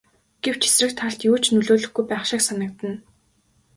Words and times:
Гэвч 0.43 0.61
эсрэг 0.69 0.91
талд 0.99 1.19
юу 1.29 1.37
ч 1.43 1.45
нөлөөлөхгүй 1.53 2.03
байх 2.07 2.23
шиг 2.29 2.41
санагдана. 2.45 2.97